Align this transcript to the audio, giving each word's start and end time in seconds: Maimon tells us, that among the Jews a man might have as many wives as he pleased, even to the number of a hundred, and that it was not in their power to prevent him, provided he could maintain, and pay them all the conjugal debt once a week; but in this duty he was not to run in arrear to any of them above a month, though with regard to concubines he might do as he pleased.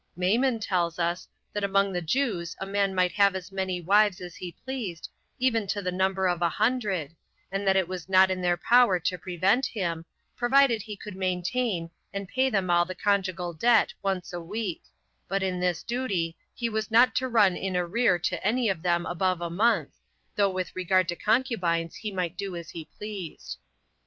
Maimon 0.15 0.59
tells 0.59 0.97
us, 0.97 1.27
that 1.53 1.63
among 1.63 1.93
the 1.93 2.01
Jews 2.01 2.55
a 2.59 2.65
man 2.65 2.95
might 2.95 3.11
have 3.11 3.35
as 3.35 3.51
many 3.51 3.79
wives 3.79 4.19
as 4.19 4.35
he 4.35 4.51
pleased, 4.65 5.07
even 5.37 5.67
to 5.67 5.79
the 5.79 5.91
number 5.91 6.25
of 6.27 6.41
a 6.41 6.49
hundred, 6.49 7.15
and 7.51 7.67
that 7.67 7.75
it 7.75 7.87
was 7.87 8.09
not 8.09 8.31
in 8.31 8.41
their 8.41 8.57
power 8.57 8.99
to 8.99 9.17
prevent 9.19 9.67
him, 9.67 10.03
provided 10.35 10.81
he 10.81 10.95
could 10.95 11.15
maintain, 11.15 11.91
and 12.11 12.27
pay 12.27 12.49
them 12.49 12.71
all 12.71 12.83
the 12.83 12.95
conjugal 12.95 13.53
debt 13.53 13.93
once 14.01 14.33
a 14.33 14.41
week; 14.41 14.81
but 15.27 15.43
in 15.43 15.59
this 15.59 15.83
duty 15.83 16.35
he 16.55 16.67
was 16.67 16.89
not 16.89 17.13
to 17.13 17.27
run 17.29 17.55
in 17.55 17.77
arrear 17.77 18.17
to 18.17 18.43
any 18.43 18.69
of 18.69 18.81
them 18.81 19.05
above 19.05 19.39
a 19.39 19.51
month, 19.51 19.93
though 20.35 20.49
with 20.49 20.75
regard 20.75 21.07
to 21.07 21.15
concubines 21.15 21.97
he 21.97 22.11
might 22.11 22.35
do 22.35 22.55
as 22.55 22.71
he 22.71 22.85
pleased. 22.97 23.59